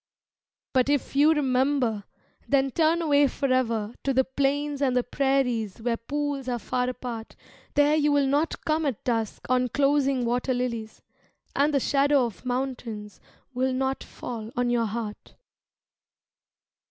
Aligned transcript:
But 0.73 0.89
if 0.89 1.15
you 1.15 1.31
remember, 1.31 2.05
then 2.47 2.71
turn 2.71 3.03
away 3.03 3.27
forever 3.27 3.93
To 4.03 4.15
the 4.15 4.23
plains 4.23 4.81
and 4.81 4.95
the 4.97 5.03
prairies 5.03 5.79
where 5.79 5.95
pools 5.95 6.47
are 6.49 6.57
far 6.57 6.89
apart, 6.89 7.35
There 7.75 7.95
you 7.95 8.11
will 8.11 8.25
not 8.25 8.65
come 8.65 8.87
at 8.87 9.03
dusk 9.03 9.45
on 9.47 9.67
closing 9.67 10.25
water 10.25 10.55
lilies, 10.55 11.03
And 11.55 11.71
the 11.71 11.79
shadow 11.79 12.25
of 12.25 12.45
mountains 12.47 13.19
will 13.53 13.73
not 13.73 14.03
fall 14.03 14.49
on 14.55 14.71
your 14.71 14.87
heart. 14.87 15.35